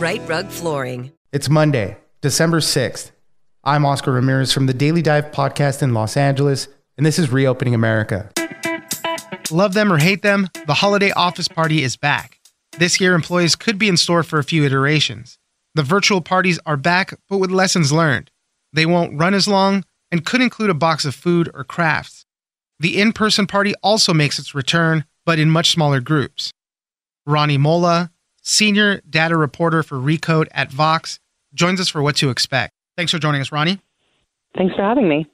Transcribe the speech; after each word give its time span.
Rite 0.00 0.26
Rug 0.26 0.48
Flooring. 0.48 1.12
It's 1.30 1.50
Monday, 1.50 1.98
December 2.22 2.60
6th. 2.60 3.10
I'm 3.64 3.84
Oscar 3.84 4.12
Ramirez 4.12 4.50
from 4.50 4.64
the 4.64 4.72
Daily 4.72 5.02
Dive 5.02 5.26
podcast 5.26 5.82
in 5.82 5.92
Los 5.92 6.16
Angeles, 6.16 6.68
and 6.96 7.04
this 7.04 7.18
is 7.18 7.30
Reopening 7.30 7.74
America. 7.74 8.30
Love 9.50 9.74
them 9.74 9.92
or 9.92 9.98
hate 9.98 10.22
them, 10.22 10.48
the 10.66 10.72
holiday 10.72 11.10
office 11.10 11.48
party 11.48 11.82
is 11.82 11.98
back. 11.98 12.40
This 12.78 12.98
year, 12.98 13.14
employees 13.14 13.56
could 13.56 13.76
be 13.76 13.88
in 13.88 13.98
store 13.98 14.22
for 14.22 14.38
a 14.38 14.42
few 14.42 14.64
iterations. 14.64 15.38
The 15.74 15.82
virtual 15.82 16.22
parties 16.22 16.58
are 16.64 16.78
back, 16.78 17.12
but 17.28 17.36
with 17.36 17.50
lessons 17.50 17.92
learned. 17.92 18.30
They 18.72 18.86
won't 18.86 19.20
run 19.20 19.34
as 19.34 19.46
long 19.46 19.84
and 20.10 20.24
could 20.24 20.40
include 20.40 20.70
a 20.70 20.74
box 20.74 21.04
of 21.04 21.14
food 21.14 21.50
or 21.52 21.62
crafts. 21.62 22.24
The 22.78 22.98
in 22.98 23.12
person 23.12 23.46
party 23.46 23.74
also 23.82 24.14
makes 24.14 24.38
its 24.38 24.54
return, 24.54 25.04
but 25.26 25.38
in 25.38 25.50
much 25.50 25.72
smaller 25.72 26.00
groups. 26.00 26.54
Rani 27.26 27.58
Molla, 27.58 28.10
senior 28.42 29.00
data 29.08 29.36
reporter 29.36 29.82
for 29.82 29.96
Recode 29.98 30.48
at 30.52 30.70
Vox, 30.70 31.18
joins 31.54 31.80
us 31.80 31.88
for 31.88 32.02
what 32.02 32.16
to 32.16 32.30
expect. 32.30 32.72
Thanks 32.96 33.12
for 33.12 33.18
joining 33.18 33.40
us, 33.40 33.52
Rani. 33.52 33.80
Thanks 34.56 34.74
for 34.74 34.82
having 34.82 35.08
me. 35.08 35.26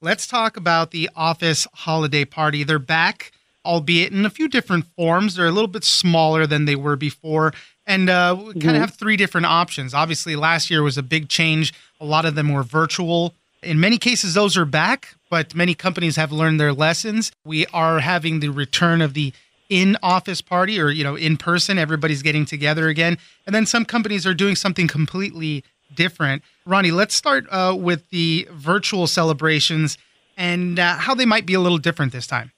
Let's 0.00 0.26
talk 0.26 0.56
about 0.56 0.90
the 0.90 1.08
office 1.16 1.66
holiday 1.72 2.24
party. 2.24 2.62
They're 2.64 2.78
back, 2.78 3.32
albeit 3.64 4.12
in 4.12 4.24
a 4.26 4.30
few 4.30 4.48
different 4.48 4.86
forms. 4.96 5.34
They're 5.36 5.46
a 5.46 5.52
little 5.52 5.68
bit 5.68 5.84
smaller 5.84 6.46
than 6.46 6.64
they 6.66 6.76
were 6.76 6.96
before. 6.96 7.52
And 7.86 8.10
uh, 8.10 8.34
we 8.38 8.52
kind 8.52 8.62
Mhm. 8.62 8.74
of 8.74 8.80
have 8.80 8.94
three 8.94 9.16
different 9.16 9.46
options. 9.46 9.94
Obviously, 9.94 10.36
last 10.36 10.70
year 10.70 10.82
was 10.82 10.98
a 10.98 11.02
big 11.02 11.28
change. 11.28 11.72
A 12.00 12.04
lot 12.04 12.24
of 12.26 12.34
them 12.34 12.50
were 12.52 12.62
virtual. 12.62 13.34
In 13.62 13.80
many 13.80 13.96
cases, 13.96 14.34
those 14.34 14.56
are 14.56 14.64
back, 14.64 15.14
but 15.30 15.54
many 15.54 15.74
companies 15.74 16.16
have 16.16 16.30
learned 16.30 16.60
their 16.60 16.72
lessons. 16.72 17.32
We 17.44 17.64
are 17.66 18.00
having 18.00 18.40
the 18.40 18.48
return 18.50 19.00
of 19.00 19.14
the 19.14 19.32
in 19.68 19.96
office 20.02 20.40
party 20.40 20.80
or, 20.80 20.90
you 20.90 21.04
know, 21.04 21.16
in 21.16 21.36
person. 21.36 21.78
Everybody's 21.78 22.22
getting 22.22 22.44
together 22.44 22.88
again. 22.88 23.18
And 23.46 23.54
then 23.54 23.66
some 23.66 23.84
companies 23.84 24.26
are 24.26 24.34
doing 24.34 24.56
something 24.56 24.88
completely 24.88 25.64
different. 25.94 26.42
Rani, 26.64 26.90
let's 26.90 27.14
start 27.14 27.46
uh, 27.50 27.76
with 27.78 28.08
the 28.10 28.48
virtual 28.52 29.06
celebrations 29.06 29.98
and 30.36 30.78
uh, 30.78 30.94
how 30.96 31.14
they 31.14 31.24
might 31.24 31.46
be 31.46 31.54
a 31.54 31.60
little 31.60 31.78
different 31.78 32.12
this 32.12 32.26
time. 32.26 32.52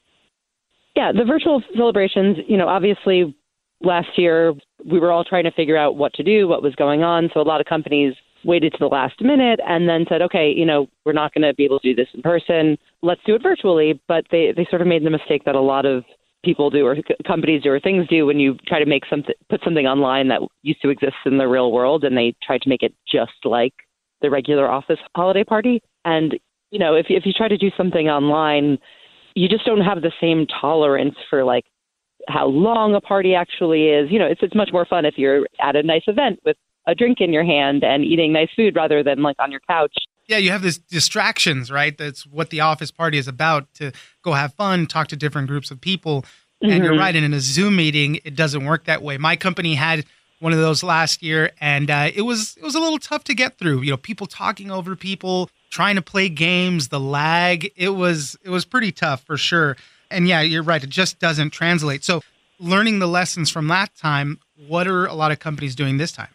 Yeah, 0.96 1.12
the 1.12 1.24
virtual 1.24 1.62
celebrations, 1.76 2.38
you 2.48 2.56
know, 2.56 2.66
obviously 2.66 3.36
last 3.80 4.08
year 4.16 4.54
we 4.84 4.98
were 4.98 5.12
all 5.12 5.24
trying 5.24 5.44
to 5.44 5.52
figure 5.52 5.76
out 5.76 5.96
what 5.96 6.12
to 6.14 6.22
do, 6.22 6.48
what 6.48 6.62
was 6.62 6.74
going 6.74 7.02
on. 7.02 7.30
So 7.32 7.40
a 7.40 7.42
lot 7.42 7.60
of 7.60 7.66
companies 7.66 8.14
waited 8.44 8.72
to 8.72 8.78
the 8.80 8.86
last 8.86 9.20
minute 9.20 9.60
and 9.66 9.88
then 9.88 10.06
said, 10.08 10.22
okay, 10.22 10.50
you 10.50 10.64
know, 10.64 10.88
we're 11.04 11.12
not 11.12 11.34
going 11.34 11.42
to 11.42 11.54
be 11.54 11.64
able 11.64 11.78
to 11.80 11.94
do 11.94 11.94
this 11.94 12.08
in 12.14 12.22
person. 12.22 12.78
Let's 13.02 13.20
do 13.26 13.34
it 13.34 13.42
virtually. 13.42 14.00
But 14.08 14.26
they, 14.30 14.52
they 14.56 14.66
sort 14.70 14.80
of 14.82 14.88
made 14.88 15.04
the 15.04 15.10
mistake 15.10 15.44
that 15.44 15.54
a 15.54 15.60
lot 15.60 15.86
of 15.86 16.04
people 16.44 16.70
do 16.70 16.86
or 16.86 16.96
companies 17.26 17.62
do 17.62 17.70
or 17.70 17.80
things 17.80 18.06
do 18.08 18.26
when 18.26 18.38
you 18.38 18.56
try 18.66 18.78
to 18.78 18.86
make 18.86 19.04
something, 19.10 19.34
put 19.48 19.60
something 19.64 19.86
online 19.86 20.28
that 20.28 20.40
used 20.62 20.80
to 20.82 20.88
exist 20.88 21.16
in 21.26 21.38
the 21.38 21.48
real 21.48 21.72
world 21.72 22.04
and 22.04 22.16
they 22.16 22.34
try 22.42 22.58
to 22.58 22.68
make 22.68 22.82
it 22.82 22.94
just 23.10 23.32
like 23.44 23.74
the 24.22 24.30
regular 24.30 24.70
office 24.70 24.98
holiday 25.16 25.44
party. 25.44 25.82
And, 26.04 26.38
you 26.70 26.78
know, 26.78 26.94
if, 26.94 27.06
if 27.08 27.26
you 27.26 27.32
try 27.32 27.48
to 27.48 27.56
do 27.56 27.70
something 27.76 28.08
online, 28.08 28.78
you 29.34 29.48
just 29.48 29.64
don't 29.64 29.80
have 29.80 30.02
the 30.02 30.12
same 30.20 30.46
tolerance 30.60 31.14
for 31.30 31.44
like 31.44 31.64
how 32.28 32.46
long 32.46 32.94
a 32.94 33.00
party 33.00 33.34
actually 33.34 33.86
is. 33.86 34.10
You 34.10 34.18
know, 34.18 34.26
it's 34.26 34.42
it's 34.42 34.54
much 34.54 34.70
more 34.72 34.84
fun 34.84 35.04
if 35.04 35.14
you're 35.16 35.46
at 35.60 35.76
a 35.76 35.82
nice 35.82 36.02
event 36.06 36.40
with 36.44 36.56
a 36.86 36.94
drink 36.94 37.18
in 37.20 37.32
your 37.32 37.44
hand 37.44 37.84
and 37.84 38.04
eating 38.04 38.32
nice 38.32 38.48
food 38.56 38.74
rather 38.74 39.02
than 39.02 39.22
like 39.22 39.36
on 39.38 39.50
your 39.50 39.60
couch. 39.68 39.94
Yeah, 40.28 40.36
you 40.36 40.50
have 40.50 40.62
these 40.62 40.78
distractions, 40.78 41.70
right? 41.70 41.96
That's 41.96 42.26
what 42.26 42.50
the 42.50 42.60
office 42.60 42.90
party 42.90 43.16
is 43.18 43.26
about 43.28 43.72
to 43.74 43.92
go 44.22 44.34
have 44.34 44.54
fun, 44.54 44.86
talk 44.86 45.08
to 45.08 45.16
different 45.16 45.48
groups 45.48 45.70
of 45.70 45.80
people. 45.80 46.24
And 46.60 46.84
you're 46.84 46.94
Mhm. 46.94 46.98
right, 46.98 47.14
and 47.16 47.24
in 47.24 47.32
a 47.32 47.40
Zoom 47.40 47.76
meeting, 47.76 48.16
it 48.24 48.34
doesn't 48.34 48.64
work 48.64 48.84
that 48.84 49.00
way. 49.02 49.16
My 49.16 49.36
company 49.36 49.74
had 49.76 50.04
one 50.40 50.52
of 50.52 50.58
those 50.58 50.82
last 50.82 51.22
year, 51.22 51.52
and 51.60 51.90
uh, 51.90 52.10
it 52.14 52.22
was 52.22 52.56
it 52.56 52.62
was 52.64 52.74
a 52.74 52.80
little 52.80 52.98
tough 52.98 53.24
to 53.24 53.34
get 53.34 53.58
through. 53.58 53.82
You 53.82 53.92
know, 53.92 53.96
people 53.96 54.26
talking 54.26 54.70
over 54.70 54.94
people, 54.96 55.50
trying 55.70 55.94
to 55.96 56.02
play 56.02 56.28
games, 56.28 56.88
the 56.88 57.00
lag. 57.00 57.70
It 57.76 57.90
was 57.90 58.36
it 58.44 58.50
was 58.50 58.64
pretty 58.64 58.92
tough 58.92 59.22
for 59.24 59.36
sure. 59.36 59.76
And 60.10 60.26
yeah, 60.28 60.40
you're 60.40 60.62
right. 60.62 60.82
It 60.82 60.90
just 60.90 61.18
doesn't 61.20 61.50
translate. 61.50 62.02
So, 62.04 62.22
learning 62.58 62.98
the 62.98 63.06
lessons 63.08 63.50
from 63.50 63.68
that 63.68 63.94
time, 63.96 64.40
what 64.56 64.88
are 64.88 65.06
a 65.06 65.14
lot 65.14 65.30
of 65.30 65.38
companies 65.38 65.74
doing 65.76 65.98
this 65.98 66.10
time? 66.12 66.28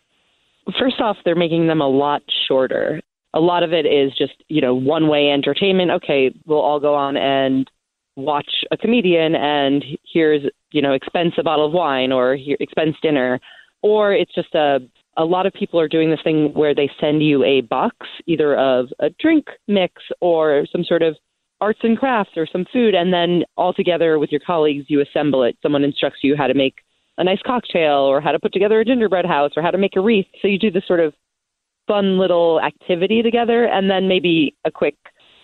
First 0.80 1.02
off, 1.02 1.18
they're 1.26 1.36
making 1.36 1.68
them 1.68 1.82
a 1.82 1.88
lot 1.90 2.22
shorter. 2.48 3.02
A 3.34 3.40
lot 3.40 3.64
of 3.64 3.74
it 3.74 3.86
is 3.86 4.12
just, 4.18 4.44
you 4.48 4.62
know, 4.62 4.74
one 4.74 5.08
way 5.08 5.30
entertainment. 5.32 5.92
Okay, 5.92 6.34
we'll 6.46 6.60
all 6.60 6.80
go 6.80 6.94
on 6.94 7.18
and 7.18 7.70
watch 8.16 8.50
a 8.72 8.78
comedian 8.78 9.36
and 9.36 9.84
here's, 10.12 10.44
you 10.72 10.82
know, 10.82 10.94
expense 10.94 11.34
a 11.38 11.44
bottle 11.44 11.66
of 11.66 11.74
wine 11.74 12.12
or 12.12 12.36
here, 12.36 12.58
expense 12.60 12.96
dinner. 13.02 13.40
Or 13.82 14.14
it's 14.14 14.34
just 14.34 14.54
a 14.56 14.80
a 15.18 15.26
lot 15.26 15.46
of 15.46 15.54
people 15.54 15.80
are 15.80 15.88
doing 15.88 16.10
this 16.10 16.20
thing 16.24 16.52
where 16.54 16.74
they 16.74 16.90
send 17.00 17.22
you 17.22 17.44
a 17.44 17.62
box 17.62 17.96
either 18.26 18.58
of 18.58 18.88
a 19.00 19.10
drink 19.20 19.46
mix 19.68 20.02
or 20.22 20.66
some 20.72 20.84
sort 20.84 21.04
of 21.04 21.16
arts 21.62 21.80
and 21.84 21.98
crafts 21.98 22.32
or 22.36 22.48
some 22.52 22.66
food 22.74 22.96
and 22.96 23.14
then 23.14 23.44
all 23.56 23.74
together 23.74 24.18
with 24.20 24.32
your 24.32 24.42
colleagues 24.46 24.86
you 24.88 25.02
assemble 25.02 25.44
it. 25.44 25.56
Someone 25.62 25.84
instructs 25.84 26.20
you 26.24 26.36
how 26.36 26.48
to 26.48 26.54
make 26.54 26.76
a 27.18 27.24
nice 27.24 27.40
cocktail 27.46 28.00
or 28.00 28.22
how 28.22 28.32
to 28.32 28.40
put 28.40 28.54
together 28.54 28.80
a 28.80 28.86
gingerbread 28.86 29.26
house 29.26 29.52
or 29.56 29.62
how 29.62 29.72
to 29.72 29.78
make 29.78 29.96
a 29.96 30.02
wreath. 30.02 30.26
So 30.42 30.48
you 30.48 30.58
do 30.58 30.72
this 30.72 30.88
sort 30.88 31.00
of 31.00 31.14
fun 31.88 32.18
little 32.18 32.62
activity 32.62 33.22
together 33.22 33.66
and 33.66 33.90
then 33.90 34.08
maybe 34.08 34.56
a 34.66 34.72
quick 34.72 34.96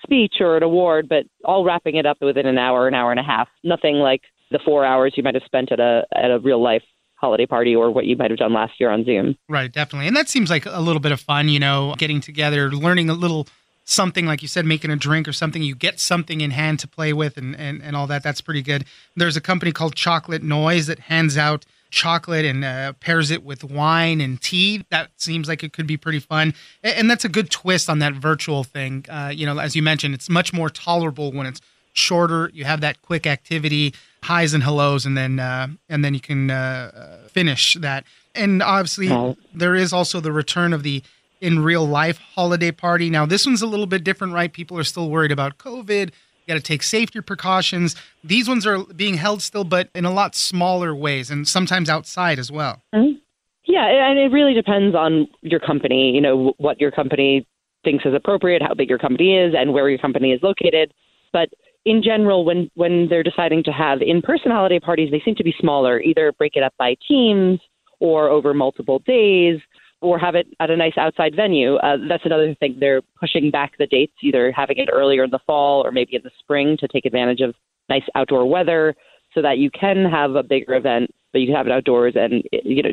speech 0.04 0.36
or 0.40 0.58
an 0.58 0.64
award, 0.64 1.08
but 1.10 1.26
all 1.46 1.64
wrapping 1.64 1.96
it 1.96 2.06
up 2.06 2.18
within 2.22 2.46
an 2.46 2.58
hour, 2.58 2.88
an 2.88 2.94
hour 2.94 3.12
and 3.12 3.20
a 3.20 3.24
half. 3.24 3.48
Nothing 3.64 3.96
like 3.96 4.22
the 4.52 4.60
four 4.64 4.86
hours 4.86 5.14
you 5.16 5.24
might 5.24 5.36
have 5.36 5.44
spent 5.44 5.72
at 5.72 5.80
a 5.80 6.06
at 6.16 6.32
a 6.32 6.40
real 6.40 6.62
life 6.62 6.84
holiday 7.16 7.46
party 7.46 7.76
or 7.76 7.92
what 7.92 8.06
you 8.06 8.16
might 8.16 8.32
have 8.32 8.40
done 8.40 8.54
last 8.54 8.74
year 8.80 8.90
on 8.90 9.04
Zoom. 9.04 9.36
Right, 9.50 9.72
definitely. 9.72 10.08
And 10.08 10.16
that 10.16 10.30
seems 10.30 10.50
like 10.50 10.66
a 10.66 10.80
little 10.80 11.02
bit 11.02 11.12
of 11.12 11.20
fun, 11.20 11.50
you 11.50 11.60
know, 11.60 11.94
getting 11.98 12.22
together, 12.22 12.72
learning 12.72 13.10
a 13.10 13.14
little 13.14 13.48
something 13.84 14.28
like 14.28 14.44
you 14.44 14.48
said 14.48 14.68
making 14.68 14.92
a 14.92 14.96
drink 14.96 15.28
or 15.28 15.34
something 15.34 15.64
you 15.64 15.74
get 15.74 16.00
something 16.00 16.42
in 16.42 16.52
hand 16.52 16.78
to 16.78 16.88
play 16.88 17.12
with 17.12 17.38
and, 17.38 17.56
and, 17.56 17.82
and 17.82 17.96
all 17.96 18.06
that 18.06 18.22
that's 18.22 18.40
pretty 18.40 18.62
good 18.62 18.86
there's 19.16 19.36
a 19.36 19.42
company 19.42 19.72
called 19.72 19.96
chocolate 19.96 20.44
noise 20.44 20.86
that 20.86 21.00
hands 21.00 21.38
out 21.38 21.66
chocolate 21.90 22.46
and 22.46 22.64
uh, 22.64 22.94
pairs 22.94 23.32
it 23.32 23.44
with 23.44 23.64
wine 23.64 24.22
and 24.22 24.42
tea 24.42 24.86
that 24.90 25.10
seems 25.18 25.48
like 25.48 25.64
it 25.64 25.74
could 25.74 25.88
be 25.88 25.98
pretty 25.98 26.20
fun 26.20 26.54
and, 26.84 27.10
that's 27.10 27.26
a 27.26 27.30
good 27.30 27.50
twist 27.50 27.90
on 27.90 28.00
that 28.00 28.14
virtual 28.14 28.64
thing 28.64 29.06
uh, 29.10 29.32
you 29.34 29.46
know 29.46 29.58
as 29.58 29.76
you 29.76 29.82
mentioned 29.82 30.14
it's 30.14 30.30
much 30.30 30.54
more 30.54 30.70
tolerable 30.70 31.32
when 31.32 31.48
it's 31.48 31.62
shorter 31.94 32.52
you 32.54 32.64
have 32.64 32.82
that 32.82 33.02
quick 33.02 33.26
activity 33.26 33.94
highs 34.24 34.54
and 34.54 34.64
hellos 34.64 35.06
and 35.06 35.18
then 35.18 35.40
uh, 35.40 35.68
and 35.90 36.06
then 36.06 36.14
you 36.14 36.20
can 36.20 36.52
uh, 36.52 37.28
finish 37.32 37.76
that 37.76 38.04
and 38.36 38.62
obviously 38.62 39.36
there 39.54 39.76
is 39.76 39.92
also 39.92 40.20
the 40.20 40.32
return 40.32 40.74
of 40.74 40.84
the 40.84 41.02
in 41.42 41.60
real 41.60 41.86
life 41.86 42.18
holiday 42.36 42.72
party. 42.72 43.10
Now, 43.10 43.26
this 43.26 43.46
one's 43.46 43.62
a 43.62 43.68
little 43.68 43.86
bit 43.86 44.04
different, 44.04 44.34
right? 44.34 44.52
People 44.52 44.78
are 44.78 44.84
still 44.84 45.10
worried 45.10 45.32
about 45.32 45.58
COVID. 45.58 46.12
Got 46.50 46.56
to 46.56 46.62
take 46.62 46.81
safety 46.81 47.22
precautions. 47.22 47.96
These 48.24 48.50
ones 48.50 48.66
are 48.66 48.84
being 48.96 49.18
held 49.18 49.44
still, 49.44 49.63
but 49.63 49.92
in 49.94 50.04
a 50.04 50.12
lot 50.12 50.34
smaller 50.34 50.96
ways 50.96 51.30
and 51.30 51.48
sometimes 51.48 51.92
outside 51.92 52.40
as 52.40 52.51
well. 52.51 52.81
Mm-hmm. 52.92 53.19
Yeah, 53.66 53.86
and 53.86 54.18
it 54.18 54.31
really 54.31 54.56
depends 54.56 54.96
on 54.96 55.28
your 55.42 55.60
company, 55.60 56.10
you 56.10 56.19
know, 56.19 56.56
what 56.57 56.81
your 56.81 56.90
company 56.90 57.46
thinks 57.84 58.04
is 58.04 58.16
appropriate, 58.16 58.63
how 58.63 58.74
big 58.74 58.90
your 58.90 58.98
company 58.98 59.38
is, 59.38 59.54
and 59.56 59.74
where 59.74 59.88
your 59.90 60.00
company 60.00 60.31
is 60.31 60.42
located. 60.42 60.92
But 61.31 61.50
in 61.86 62.01
general, 62.01 62.44
when, 62.44 62.72
when 62.74 63.10
they're 63.10 63.22
deciding 63.22 63.63
to 63.66 63.72
have 63.72 64.02
in 64.02 64.24
person 64.24 64.50
holiday 64.50 64.80
parties, 64.80 65.12
they 65.12 65.22
seem 65.24 65.36
to 65.36 65.44
be 65.44 65.54
smaller, 65.60 66.02
either 66.02 66.31
break 66.31 66.56
it 66.56 66.63
up 66.63 66.74
by 66.80 66.95
teams 67.07 67.60
or 68.00 68.28
over 68.28 68.56
multiple 68.56 68.98
days 69.06 69.60
or 70.01 70.18
have 70.18 70.36
it 70.36 70.48
at 70.60 70.69
a 70.69 70.78
nice 70.78 70.98
outside 70.98 71.36
venue. 71.36 71.75
Uh, 71.75 71.98
that's 72.07 72.25
another 72.25 72.56
thing. 72.56 72.78
They're 72.80 73.01
pushing 73.19 73.51
back 73.51 73.74
the 73.78 73.88
dates, 73.88 74.13
either 74.22 74.51
having 74.51 74.78
it 74.78 74.90
earlier 74.92 75.24
in 75.24 75.31
the 75.31 75.40
fall 75.46 75.86
or 75.86 75.92
maybe 75.92 76.16
in 76.16 76.22
the 76.24 76.31
spring 76.40 76.78
to 76.80 76.88
take 76.88 77.06
advantage 77.06 77.42
of 77.42 77.54
nice 77.90 78.04
outdoor 78.16 78.46
weather 78.46 78.96
so 79.34 79.42
that 79.42 79.57
you 79.57 79.69
can 79.69 80.06
have 80.06 80.36
a 80.36 80.44
bigger 80.44 80.74
event, 80.75 81.13
but 81.31 81.40
you 81.40 81.48
can 81.48 81.56
have 81.56 81.68
it 81.68 81.72
outdoors. 81.72 82.13
And, 82.16 82.44
you 82.51 82.81
know, 82.81 82.90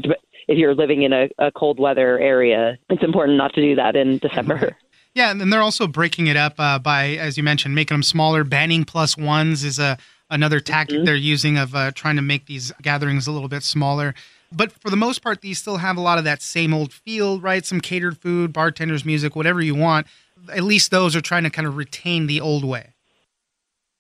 if 0.49 0.58
you're 0.58 0.75
living 0.75 1.03
in 1.03 1.12
a, 1.12 1.29
a 1.38 1.50
cold 1.53 1.79
weather 1.79 2.19
area, 2.19 2.76
it's 2.91 3.03
important 3.03 3.38
not 3.38 3.55
to 3.55 3.61
do 3.61 3.75
that 3.76 3.97
in 3.97 4.19
December. 4.19 4.76
Yeah, 5.17 5.31
and 5.31 5.41
then 5.41 5.49
they're 5.49 5.62
also 5.62 5.87
breaking 5.87 6.26
it 6.26 6.37
up 6.37 6.56
uh, 6.59 6.79
by, 6.79 7.12
as 7.12 7.38
you 7.38 7.43
mentioned, 7.43 7.75
making 7.75 7.94
them 7.94 8.02
smaller. 8.02 8.44
Banning 8.44 8.85
plus 8.85 9.17
ones 9.17 9.64
is 9.64 9.79
a 9.79 9.97
another 10.29 10.61
tactic 10.61 10.97
mm-hmm. 10.97 11.06
they're 11.06 11.14
using 11.14 11.56
of 11.56 11.75
uh, 11.75 11.91
trying 11.93 12.17
to 12.17 12.23
make 12.23 12.44
these 12.44 12.70
gatherings 12.82 13.26
a 13.26 13.32
little 13.32 13.49
bit 13.49 13.62
smaller. 13.62 14.14
But 14.53 14.73
for 14.73 14.91
the 14.91 14.97
most 14.97 15.23
part, 15.23 15.41
these 15.41 15.59
still 15.59 15.79
have 15.79 15.97
a 15.97 16.01
lot 16.01 16.19
of 16.19 16.25
that 16.25 16.43
same 16.43 16.73
old 16.73 16.93
feel, 16.93 17.41
right? 17.41 17.65
Some 17.65 17.81
catered 17.81 18.19
food, 18.19 18.53
bartenders, 18.53 19.05
music, 19.05 19.37
whatever 19.37 19.61
you 19.61 19.75
want. 19.75 20.07
At 20.53 20.63
least 20.63 20.91
those 20.91 21.17
are 21.17 21.21
trying 21.21 21.45
to 21.45 21.51
kind 21.51 21.67
of 21.67 21.77
retain 21.77 22.27
the 22.27 22.41
old 22.41 22.65
way. 22.65 22.95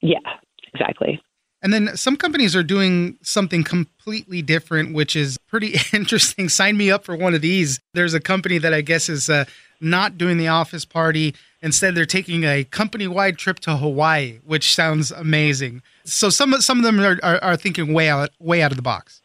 Yeah, 0.00 0.18
exactly. 0.72 1.20
And 1.62 1.72
then 1.72 1.96
some 1.96 2.16
companies 2.16 2.54
are 2.54 2.62
doing 2.62 3.18
something 3.22 3.64
completely 3.64 4.42
different, 4.42 4.94
which 4.94 5.16
is 5.16 5.38
pretty 5.48 5.76
interesting. 5.92 6.48
Sign 6.48 6.76
me 6.76 6.90
up 6.90 7.04
for 7.04 7.16
one 7.16 7.34
of 7.34 7.40
these. 7.40 7.80
There's 7.94 8.14
a 8.14 8.20
company 8.20 8.58
that 8.58 8.72
I 8.72 8.82
guess 8.82 9.08
is 9.08 9.28
uh, 9.28 9.46
not 9.80 10.16
doing 10.18 10.36
the 10.36 10.48
office 10.48 10.84
party. 10.84 11.34
Instead, 11.62 11.94
they're 11.94 12.06
taking 12.06 12.44
a 12.44 12.64
company-wide 12.64 13.38
trip 13.38 13.58
to 13.60 13.76
Hawaii, 13.78 14.38
which 14.44 14.74
sounds 14.74 15.10
amazing. 15.10 15.82
So 16.04 16.30
some 16.30 16.52
some 16.60 16.78
of 16.78 16.84
them 16.84 17.00
are, 17.00 17.18
are, 17.22 17.42
are 17.42 17.56
thinking 17.56 17.92
way 17.92 18.08
out 18.08 18.30
way 18.38 18.62
out 18.62 18.70
of 18.70 18.76
the 18.76 18.82
box. 18.82 19.22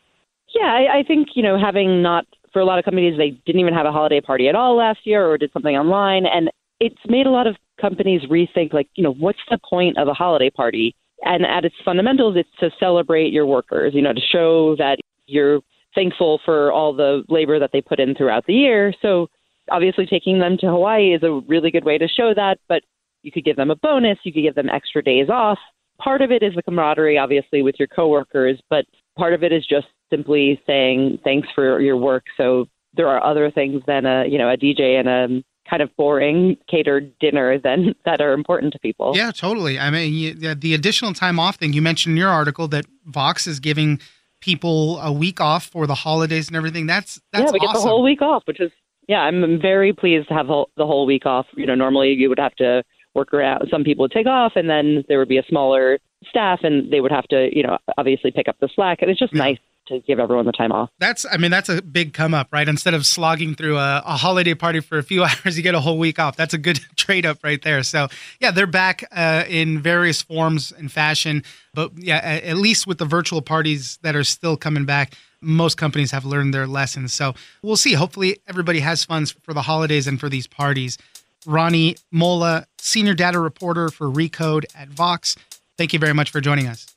Yeah, 0.62 0.74
I, 0.74 1.00
I 1.00 1.04
think 1.04 1.30
you 1.34 1.42
know 1.42 1.58
having 1.58 2.04
not 2.04 2.25
for 2.54 2.60
a 2.60 2.66
lot 2.66 2.78
of 2.78 2.86
companies 2.86 3.18
they 3.18 3.31
didn't 3.46 3.62
even 3.62 3.74
have 3.74 3.88
a 3.88 3.92
holiday 3.92 4.22
party 4.22 4.48
at 4.48 4.56
all 4.56 4.75
last 4.78 5.00
year 5.06 5.25
or 5.25 5.38
did 5.38 5.52
something 5.52 5.75
online, 5.75 6.25
and 6.25 6.52
it's 6.80 7.02
made 7.08 7.25
a 7.25 7.31
lot 7.31 7.48
of 7.48 7.56
companies 7.80 8.22
rethink 8.30 8.72
like 8.72 8.88
you 8.96 9.04
know 9.04 9.13
what's 9.13 9.40
the 9.50 9.58
point 9.68 9.98
of 9.98 10.08
a 10.08 10.13
holiday 10.13 10.52
party? 10.52 10.96
And 11.24 11.46
at 11.46 11.66
its 11.66 11.75
fundamentals, 11.84 12.36
it's 12.38 12.50
to 12.60 12.69
celebrate 12.80 13.31
your 13.31 13.46
workers, 13.46 13.94
you 13.96 14.02
know, 14.02 14.13
to 14.13 14.22
show 14.31 14.75
that 14.78 14.98
you're 15.25 15.62
thankful 15.96 16.40
for 16.46 16.72
all 16.72 16.96
the 16.96 17.24
labor 17.28 17.60
that 17.60 17.72
they 17.74 17.81
put 17.81 18.00
in 18.00 18.16
throughout 18.16 18.46
the 18.46 18.54
year. 18.54 18.94
So 19.02 19.28
obviously 19.69 20.06
taking 20.06 20.40
them 20.40 20.58
to 20.62 20.68
Hawaii 20.68 21.13
is 21.13 21.22
a 21.22 21.42
really 21.48 21.69
good 21.69 21.86
way 21.86 22.00
to 22.00 22.08
show 22.08 22.34
that, 22.36 22.58
but 22.68 22.81
you 23.22 23.31
could 23.31 23.46
give 23.46 23.56
them 23.56 23.69
a 23.69 23.75
bonus, 23.75 24.18
you 24.24 24.34
could 24.34 24.42
give 24.42 24.56
them 24.56 24.69
extra 24.69 25.04
days 25.04 25.30
off. 25.30 25.60
Part 26.00 26.24
of 26.24 26.31
it 26.31 26.42
is 26.42 26.56
the 26.56 26.63
camaraderie, 26.63 27.19
obviously, 27.19 27.62
with 27.62 27.75
your 27.78 27.88
coworkers, 27.88 28.60
but 28.68 28.86
part 29.16 29.36
of 29.36 29.44
it 29.44 29.52
is 29.52 29.63
just 29.68 29.86
simply 30.12 30.62
saying 30.68 31.19
thanks 31.24 31.48
for 31.56 31.80
your 31.81 31.98
work. 31.98 32.25
So 32.38 32.68
there 32.94 33.08
are 33.08 33.24
other 33.24 33.50
things 33.50 33.81
than 33.88 34.06
a 34.06 34.25
you 34.25 34.38
know 34.38 34.50
a 34.50 34.58
DJ 34.58 35.00
and 35.00 35.08
a 35.08 35.44
kind 35.69 35.81
of 35.81 35.96
boring 35.96 36.58
catered 36.69 37.18
dinner 37.19 37.58
than 37.58 37.96
that 38.06 38.22
are 38.22 38.34
important 38.34 38.74
to 38.74 38.80
people. 38.80 39.13
Yeah, 39.16 39.31
totally. 39.31 39.80
I 39.80 39.90
mean, 39.90 40.13
you, 40.13 40.56
the 40.56 40.74
additional 40.74 41.13
time 41.13 41.40
off 41.40 41.56
thing 41.56 41.74
you 41.74 41.81
mentioned 41.81 42.13
in 42.13 42.18
your 42.18 42.30
article 42.30 42.68
that 42.69 42.86
Vox 43.06 43.48
is 43.48 43.60
giving 43.60 44.00
people 44.42 45.00
a 45.00 45.12
week 45.12 45.40
off 45.40 45.66
for 45.66 45.88
the 45.88 45.96
holidays 45.96 46.48
and 46.48 46.58
everything. 46.58 46.88
That's 46.88 47.22
that's 47.31 47.46
yeah, 47.46 47.52
we 47.52 47.60
awesome. 47.60 47.74
get 47.74 47.74
the 47.74 47.88
whole 47.88 48.04
week 48.04 48.22
off, 48.22 48.44
which 48.46 48.60
is 48.60 48.72
yeah, 49.08 49.22
I'm 49.22 49.60
very 49.62 49.94
pleased 49.94 50.28
to 50.28 50.34
have 50.34 50.48
the 50.48 50.86
whole 50.86 51.06
week 51.06 51.25
off. 51.25 51.46
You 51.56 51.66
know, 51.66 51.75
normally 51.75 52.13
you 52.13 52.30
would 52.30 52.40
have 52.40 52.56
to 52.56 52.84
work 53.16 53.34
around. 53.34 53.68
Some 53.69 53.84
people 53.84 54.04
would 54.04 54.12
take 54.12 54.28
off, 54.28 54.54
and 54.56 54.69
then 54.69 55.04
there 55.08 55.19
would 55.19 55.28
be 55.28 55.38
a 55.38 55.44
smaller 55.48 56.00
staff, 56.30 56.60
and 56.63 56.92
they 56.92 57.02
would 57.02 57.12
have 57.12 57.28
to, 57.28 57.50
you 57.56 57.63
know, 57.63 57.78
obviously 57.98 58.31
pick 58.31 58.48
up 58.48 58.58
the 58.62 58.69
slack. 58.74 59.02
And 59.02 59.10
it's 59.10 59.19
just 59.19 59.34
yeah. 59.34 59.40
nice 59.40 59.58
to 59.88 60.00
give 60.00 60.19
everyone 60.19 60.45
the 60.45 60.51
time 60.51 60.72
off. 60.72 60.89
That's, 61.00 61.25
I 61.30 61.38
mean, 61.38 61.51
that's 61.51 61.69
a 61.69 61.81
big 61.81 62.13
come 62.13 62.33
up, 62.33 62.48
right? 62.51 62.68
Instead 62.68 62.94
of 62.94 63.06
slogging 63.06 63.56
through 63.56 63.78
a, 63.78 64.01
a 64.06 64.18
holiday 64.18 64.54
party 64.54 64.80
for 64.80 64.98
a 64.98 65.04
few 65.04 65.24
hours, 65.45 65.57
you 65.57 65.63
get 65.63 65.75
a 65.75 65.80
whole 65.80 65.98
week 65.98 66.19
off. 66.19 66.36
That's 66.36 66.54
a 66.54 66.57
good 66.57 66.80
trade 66.95 67.25
up 67.25 67.39
right 67.44 67.62
there. 67.62 67.83
So, 67.83 68.07
yeah, 68.39 68.51
they're 68.51 68.68
back 68.68 69.04
uh, 69.12 69.44
in 69.48 69.80
various 69.80 70.22
forms 70.22 70.72
and 70.72 70.92
fashion. 70.92 71.44
But 71.74 71.92
yeah, 71.98 72.18
at 72.18 72.57
least 72.57 72.88
with 72.88 72.98
the 72.98 73.06
virtual 73.06 73.42
parties 73.42 73.98
that 74.01 74.16
are 74.16 74.24
still 74.24 74.57
coming 74.57 74.86
back, 74.86 75.13
most 75.42 75.78
companies 75.78 76.12
have 76.12 76.25
learned 76.25 76.54
their 76.54 76.68
lessons. 76.68 77.13
So 77.13 77.34
we'll 77.63 77.75
see. 77.75 77.94
Hopefully, 77.94 78.39
everybody 78.48 78.80
has 78.80 79.04
funds 79.04 79.31
for 79.42 79.54
the 79.54 79.63
holidays 79.63 80.07
and 80.07 80.19
for 80.19 80.30
these 80.30 80.48
parties. 80.48 80.98
Rani 81.45 81.95
Molla, 82.12 82.68
senior 82.77 83.13
data 83.13 83.39
reporter 83.39 83.89
for 83.89 84.07
Recode 84.07 84.66
at 84.75 84.89
Vox. 84.89 85.36
Thank 85.77 85.94
you 85.94 86.00
very 86.00 86.13
much 86.13 86.30
for 86.30 86.42
joining 86.42 86.68
us. 86.68 86.94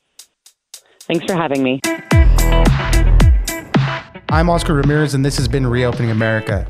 Thanks 1.07 1.25
for 1.25 1.33
having 1.33 1.63
me. 1.63 1.81
I'm 4.29 4.49
Oscar 4.49 4.73
Ramirez, 4.73 5.13
and 5.13 5.23
this 5.23 5.37
has 5.37 5.47
been 5.47 5.65
Reopening 5.65 6.11
America. 6.11 6.67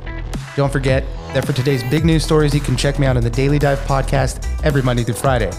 Don't 0.56 0.72
forget 0.72 1.04
that 1.34 1.46
for 1.46 1.52
today's 1.52 1.84
big 1.90 2.06
news 2.06 2.24
stories, 2.24 2.54
you 2.54 2.62
can 2.62 2.78
check 2.78 3.00
me 3.00 3.08
out 3.08 3.18
on 3.18 3.24
the 3.24 3.30
Daily 3.30 3.60
Dive 3.60 3.80
podcast 3.80 4.64
every 4.64 4.82
Monday 4.82 5.04
through 5.04 5.16
Friday. 5.16 5.52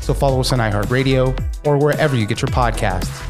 So 0.00 0.14
follow 0.14 0.40
us 0.40 0.52
on 0.52 0.58
iHeartRadio 0.58 1.38
or 1.66 1.76
wherever 1.76 2.16
you 2.16 2.26
get 2.26 2.40
your 2.42 2.48
podcasts. 2.48 3.29